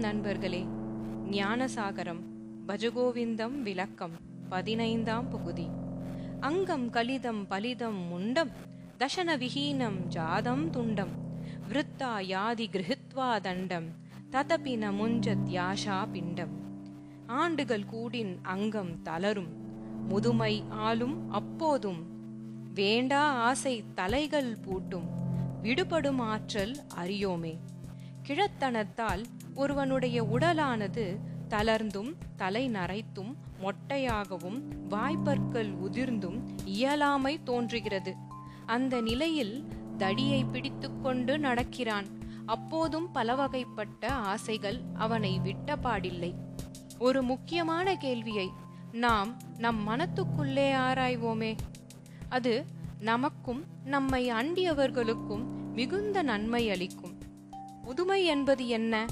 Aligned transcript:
நண்பர்களே 0.00 0.66
ஞானசாகரம் 1.30 2.20
பஜகோவிந்தம் 2.68 3.62
விளக்கம் 3.62 4.10
பதினைந்தாம் 4.48 5.28
பகுதி. 5.28 5.66
அங்கம் 6.40 6.90
கலிதம் 6.90 7.46
பலிதம் 7.46 7.98
முண்டம் 8.06 8.50
தசன 8.98 9.36
விஹீனம் 9.36 9.98
ஜாதம் 10.06 10.70
துண்டம் 10.70 11.12
விருத்தா 11.68 12.14
யாதி 12.32 12.66
கிருஹித்வா 12.70 13.40
தண்டம் 13.40 13.88
ததபி 14.30 14.74
ந 14.76 14.92
முஞ்சத் 15.00 15.46
யாஷா 15.46 16.10
பிண்டம். 16.12 16.54
ஆண்டுகள் 17.26 17.84
கூடின் 17.92 18.38
அங்கம் 18.42 19.02
தளரும் 19.02 19.52
முதுமை 20.08 20.64
ஆளும் 20.68 21.30
அப்போதும் 21.30 22.02
வேண்டா 22.74 23.30
ஆசை 23.30 23.84
தலைகள் 23.94 24.56
பூட்டும் 24.64 25.08
விடுபடும் 25.62 26.18
ஆற்றல் 26.18 26.76
அறியோமே. 26.96 27.58
கிழத்தனத்தால் 28.28 29.24
ஒருவனுடைய 29.60 30.24
உடலானது 30.24 31.04
தளர்ந்தும் 31.48 32.12
தலை 32.36 32.68
நரைத்தும் 32.68 33.32
மொட்டையாகவும் 33.60 34.60
வாய்ப்பற்கள் 34.88 35.70
உதிர்ந்தும் 35.74 36.38
இயலாமை 36.64 37.42
தோன்றுகிறது. 37.42 38.14
அந்த 38.66 39.00
நிலையில் 39.00 39.68
தடியை 39.98 40.44
பிடித்துக்கொண்டு 40.44 41.38
நடக்கிறான். 41.38 42.06
அப்போதும் 42.46 43.08
பலவகைப்பட்ட 43.14 44.06
ஆசைகள் 44.06 44.80
அவனை 44.94 45.40
விட்டபாடில்லை 45.44 46.32
ஒரு 46.98 47.22
முக்கியமான 47.22 47.96
கேள்வியை 47.96 48.48
நாம் 48.92 49.36
நம் 49.58 49.88
மனத்துக்குள்ளே 49.88 50.66
ஆராய்வோமே. 50.88 51.56
அது 52.28 52.64
நமக்கும் 52.98 53.64
நம்மை 53.84 54.32
அண்டியவர்களுக்கும் 54.32 55.44
மிகுந்த 55.72 56.22
நன்மை 56.22 56.70
அளிக்கும். 56.70 57.18
புதுமை 57.84 58.24
என்பது 58.24 58.66
என்ன? 58.68 59.06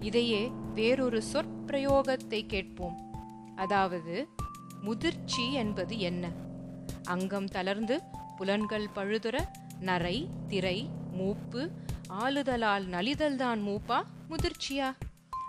இதையே 0.00 0.50
வேறொரு 0.74 1.22
சொற்பிரயோகத்தை 1.32 2.46
கேட்போம். 2.46 2.96
அதாவது 3.56 4.28
முதிர்ச்சி 4.80 5.52
என்பது 5.52 5.98
என்ன? 5.98 6.30
அங்கம் 7.04 7.46
தளர்ந்து 7.46 8.00
புலன்கள் 8.36 8.88
பழுதுற 8.94 9.38
நரை 9.80 10.28
திரை 10.48 10.88
மூப்பு 11.12 11.70
ஆளுதலால் 12.22 12.86
நலிதல்தான் 12.86 13.60
மூப்பா 13.62 14.02
முதிர்ச்சியா? 14.30 14.94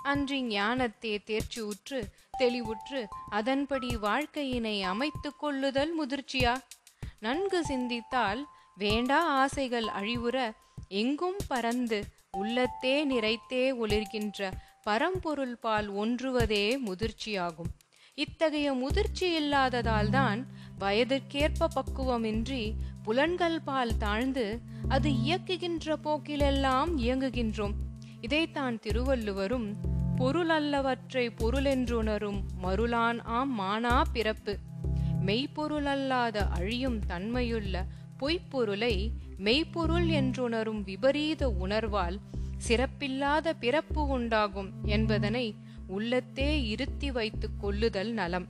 அன்றி 0.03 0.44
ஞானத்தே 0.44 1.23
தேர்ச்சி 1.23 1.61
உற்று 1.61 2.09
தெளிவுற்று 2.39 3.05
அதன்படி 3.29 3.95
வாழ்க்கையினை 3.95 4.81
அமைத்து 4.81 5.35
கொள்ளுதல் 5.35 5.94
முதிர்ச்சியா? 5.99 6.57
நன்கு 7.19 7.66
சிந்தித்தால் 7.66 8.45
வேண்டா 8.75 9.23
ஆசைகள் 9.23 9.85
அழிவுற 9.85 10.52
எங்கும் 10.88 11.38
பறந்து 11.47 12.05
உள்ளத்தே 12.38 12.94
நிறைத்தே 13.12 13.74
ஒளிர்கின்ற 13.84 14.52
பரம்பொருள் 14.84 15.56
பால் 15.56 15.88
ஒன்றுவதே 15.88 16.80
முதிர்ச்சியாகும். 16.86 17.72
இத்தகைய 18.14 18.74
முதிர்ச்சி 18.74 19.28
இல்லாததால்தான் 19.42 20.44
வயதிற்கேற்ப 20.80 21.68
பக்குவமின்றி 21.76 22.74
புலன்கள் 23.04 23.59
பால் 23.62 23.98
தாழ்ந்து 23.98 24.59
அது 24.88 25.12
இயக்குகின்ற 25.12 25.96
போக்கிலெல்லாம் 26.04 26.92
இயங்குகின்றோம். 26.98 27.76
இதைத்தான் 28.22 28.80
திருவள்ளுவரும் 28.80 29.70
பொருள் 30.16 30.50
அல்லவற்றை 30.50 31.30
பொருளென்றுணரும் 31.30 32.42
மருளான் 32.64 33.22
ஆம் 33.24 33.59
மானா 33.59 34.02
பிறப்பு. 34.14 34.58
மெய்ப்பொருள் 35.22 35.86
அல்லாத 35.86 36.46
அழியும் 36.46 37.00
தன்மையுள்ள 37.06 37.86
பொய்ப்பொருளை 38.22 39.09
மெய்ப்பொருள் 39.38 40.08
என்றுணரும் 40.08 40.83
விபரீத 40.83 41.55
உணர்வால் 41.61 42.17
சிறப்பில்லாத 42.67 43.53
பிறப்பு 43.59 44.08
உண்டாகும் 44.08 44.72
என்பதனை 44.83 45.55
உள்ளத்தே 45.88 46.67
இருத்தி 46.67 47.12
வைத்துக் 47.12 47.59
கொள்ளுதல் 47.59 48.12
நலம். 48.12 48.47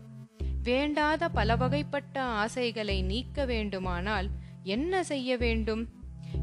வேண்டாத 0.63 1.29
பலவகைப்பட்ட 1.29 2.21
ஆசைகளை 2.21 3.01
நீக்க 3.01 3.45
வேண்டுமானால் 3.45 4.29
என்ன 4.63 5.03
செய்ய 5.03 5.37
வேண்டும்? 5.37 5.87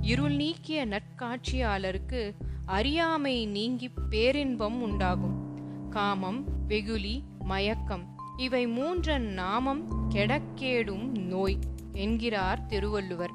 இருள் 0.00 0.34
நீக்கிய 0.34 0.86
நற்காட்சியாளருக்கு 0.86 2.34
அறியாமை 2.66 3.47
நீங்கி 3.47 3.91
பேரின்பம் 4.10 4.82
உண்டாகும். 4.82 5.36
காமம் 5.91 6.66
வெகுளி 6.66 7.22
மயக்கம் 7.38 8.04
இவை 8.36 8.66
மூன்றன் 8.66 9.32
நாமம் 9.32 10.10
கெடக்கேடும் 10.10 11.06
நோய். 11.19 11.58
என்கிறார் 11.98 12.66
திருவள்ளுவர். 12.66 13.31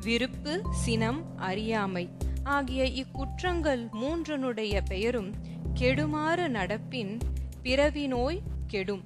விருப்பு 0.00 0.62
சினம் 0.70 1.38
அறியாமை 1.38 2.08
ஆகிய 2.44 2.84
இக்குற்றங்கள் 2.84 3.88
மூன்றனுடைய 4.00 4.80
பெயரும் 4.88 5.34
கெடுமாறு 5.74 6.48
நடப்பின் 6.48 7.20
பிறவி 7.62 8.06
நோய் 8.06 8.42
கெடும். 8.66 9.02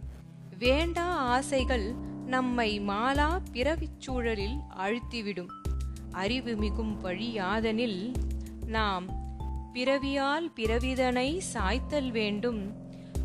வேண்டா 0.58 1.06
ஆசைகள் 1.06 1.94
நம்மை 2.26 2.80
மாலா 2.80 3.40
பிறவிச் 3.52 4.00
சூழலில் 4.00 4.58
அழுத்திவிடும். 4.78 5.48
அறிவு 6.10 6.56
மிகும் 6.56 7.04
வழியாதனில் 7.04 8.14
நாம் 8.66 9.06
பிறவியால் 9.74 10.52
பிறவிதனை 10.56 11.40
சாய்த்தல் 11.54 12.10
வேண்டும். 12.10 12.74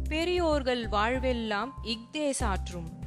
பெரியோர்கள் 0.10 0.88
வாழ்வெல்லாம் 0.88 1.72
இஃதே 1.84 2.34
சாற்றும். 2.40 3.01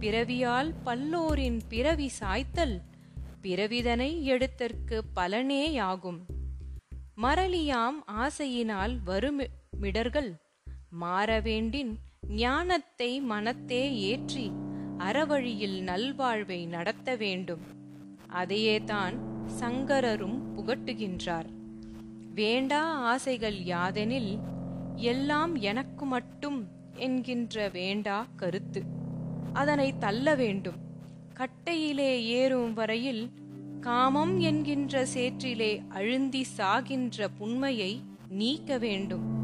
பிறவியால் 0.00 0.72
பல்லோரின் 0.84 1.60
பிறவி 1.68 2.10
சாய்த்தல் 2.20 2.80
பிறவிதனை 3.42 4.22
எடுத்தற்கு 4.22 5.04
பலனேயாகும். 5.16 6.20
மரளியாம் 7.22 7.98
ஆசையினால் 8.06 8.94
வருமிடர்கள் 9.06 10.34
மாறவேண்டின் 11.00 11.92
ஞானத்தை 12.28 13.20
மனத்தே 13.20 13.96
ஏற்றி 13.96 14.52
அறவழியில் 14.98 15.78
நல்வாழ்வை 15.82 16.66
நடத்த 16.66 17.16
வேண்டும். 17.16 17.60
அதையேதான் 18.32 19.18
சங்கரரும் 19.46 20.38
புகட்டுகின்றார். 20.56 21.50
வேண்டா 22.34 22.82
ஆசைகள் 22.82 23.58
யாதெனில் 23.64 24.40
எல்லாம் 24.94 25.54
எனக்கு 25.54 26.04
மட்டும் 26.04 26.68
என்கின்ற 26.94 27.68
வேண்டா 27.68 28.26
கருத்து. 28.36 28.98
அதனை 29.52 29.98
தள்ள 29.98 30.34
வேண்டும். 30.34 30.74
கட்டையிலே 31.34 32.22
ஏறும் 32.22 32.74
வரையில் 32.74 33.30
காமம் 33.80 34.38
என்கின்ற 34.38 35.06
சேற்றிலே 35.14 35.80
அழுந்தி 35.88 36.42
சாகின்ற 36.42 37.28
புண்மையை 37.28 38.00
நீக்க 38.28 38.78
வேண்டும். 38.78 39.38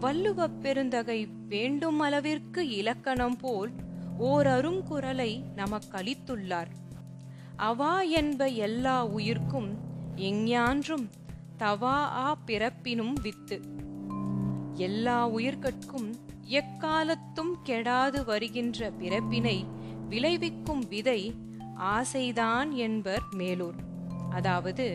வள்ளுவப் 0.00 0.60
பெருந்தகை 0.60 1.28
வேண்டும் 1.48 1.98
அளவிற்கு 1.98 2.68
இலக்கணம் 2.68 3.36
போல் 3.36 3.70
ஓர் 4.18 4.46
அருங்குரலை 4.46 5.42
நமக்களித்துள்ளார். 5.56 6.70
அவா 7.56 8.02
என்ப 8.02 8.46
எல்லா 8.46 9.06
உயிர்க்கும் 9.06 9.78
எஞ்ஞான்றும் 10.16 11.08
தவா 11.56 12.12
ஆ 12.12 12.38
பிறப்பினும் 12.46 13.14
வித்து. 13.22 13.60
எல்லா 14.74 15.30
உயிர்கட்கும் 15.30 16.09
எக்காலத்தும் 16.58 17.52
கெடாது 17.64 18.20
வருகின்ற 18.24 18.90
பிறப்பினை 19.00 19.58
விளைவிக்கும் 20.08 20.84
விதை 20.88 21.20
ஆசைதான் 21.96 22.70
என்பர் 22.86 23.26
மேலூர். 23.36 23.78
அதாவது 24.30 24.86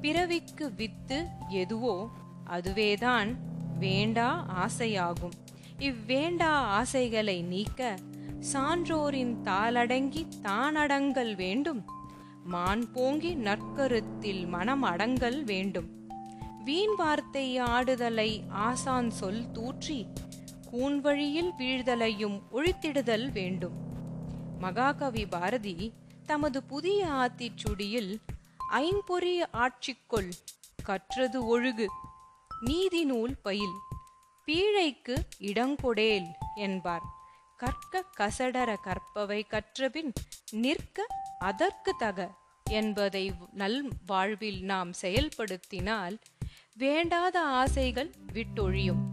பிறவிக்கு 0.00 0.66
வித்து 0.74 1.18
எதுவோ 1.62 1.96
அதுவேதான் 2.44 3.30
வேண்டா 3.78 4.28
ஆசையாகும். 4.64 5.36
இவ்வேண்டா 5.78 6.52
ஆசைகளை 6.78 7.38
நீக்க 7.42 7.96
சான்றோரின் 8.52 9.34
தாளடங்கி 9.44 10.22
தானடங்கல் 10.42 11.34
வேண்டும். 11.34 11.80
மான் 12.44 12.84
போங்கி 12.92 13.32
நற்கருத்தில் 13.46 14.42
மனம் 14.46 14.82
அடங்கல் 14.82 15.40
வேண்டும். 15.44 15.88
வீண் 16.64 16.94
வார்த்தை 16.96 17.46
ஆடுதலை 17.58 18.30
ஆசான் 18.48 19.10
சொல் 19.10 19.44
தூற்றி 19.52 19.98
கூன்வழியில் 20.72 21.50
வீழ்தலையும் 21.58 22.40
ஒழித்திடுதல் 22.52 23.32
வேண்டும். 23.32 23.76
மகாகவி 24.58 25.26
பாரதி 25.26 25.92
தமது 26.26 26.62
புதிய 26.62 27.06
ஆத்திச்சுடியில் 27.06 28.16
ஐம்பொறி 28.68 29.42
ஆட்சிக்குள் 29.42 30.30
கற்றது 30.84 31.44
ஒழுகு 31.44 31.86
நீதி 32.60 33.04
நூல் 33.04 33.36
பயில் 33.42 33.76
பீழைக்கு 34.46 35.16
இடங்கொடேல் 35.40 36.28
என்பார். 36.54 37.02
கற்க 37.56 38.04
கசடர 38.16 38.76
கற்பவை 38.80 39.46
கற்றபின் 39.46 40.12
நிற்க 40.50 41.06
அதற்கு 41.38 41.94
தக 41.98 42.30
என்பதை 42.70 43.32
நல் 43.52 43.88
வாழ்வில் 44.06 44.64
நாம் 44.64 44.90
செயல்படுத்தினால் 45.02 46.18
வேண்டாத 46.74 47.40
ஆசைகள் 47.40 48.10
விட்டொழியும். 48.32 49.09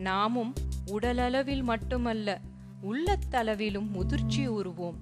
நாமும் 0.00 0.52
உடலளவில் 0.86 1.62
மட்டுமல்ல 1.62 2.40
உள்ளத்தளவிலும் 2.82 3.90
முதிர்ச்சி 3.90 4.48
உருவோம். 4.48 4.94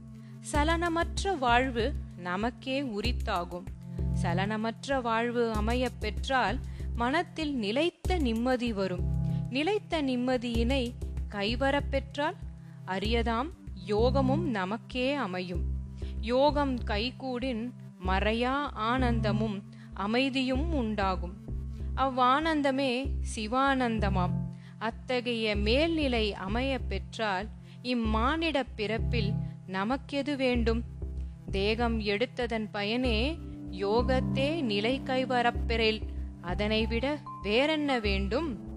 சலனமற்ற 0.52 1.38
வாழ்வு 1.38 1.92
நமக்கே 2.16 2.82
உரித்தாகும். 2.82 3.64
சலனமற்ற 4.22 5.02
வாழ்வு 5.02 5.52
அமையப் 5.52 6.00
பெற்றால் 6.00 6.58
மனத்தில் 6.94 7.56
நிலைத்த 7.56 8.18
நிம்மதி 8.18 8.72
வரும். 8.72 9.16
நிலைத்த 9.50 10.02
நிம்மதியினை 10.02 10.92
கைவரப்பெற்றால் 11.28 12.34
அரியதாம் 12.86 13.50
யோகமும் 13.86 14.48
நமக்கே 14.48 15.14
அமையும். 15.14 15.64
யோகம் 16.20 16.84
கைகூடின் 16.84 17.70
மறையா 18.06 18.54
ஆனந்தமும் 18.72 19.62
அமைதியும் 19.94 20.74
உண்டாகும். 20.74 21.36
அவ்வானந்தமே 21.96 23.10
சிவானந்தமாம். 23.36 24.37
அத்தகைய 24.78 25.56
மேல்நிலை 25.56 26.34
அமையப் 26.34 26.88
பெற்றால் 26.88 27.48
இம்மானிட 27.82 28.62
பிறப்பில் 28.76 29.32
நமக்கெது 29.66 30.36
வேண்டும்? 30.36 30.82
தேகம் 31.50 32.00
எடுத்ததன் 32.00 32.68
பயனே 32.72 33.38
யோகத்தே 33.70 34.60
நிலை 34.60 35.00
கைவரப்பெறில் 35.04 36.02
அதனைவிட 36.40 36.40
அதனை 36.40 36.86
விட 36.86 37.20
வேறென்ன 37.42 37.98
வேண்டும்? 37.98 38.67